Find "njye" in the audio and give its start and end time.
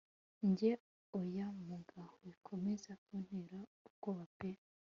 0.49-0.71